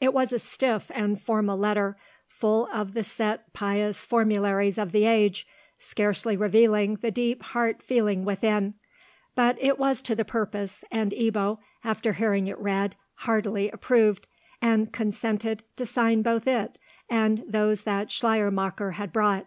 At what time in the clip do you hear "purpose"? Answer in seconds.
10.24-10.82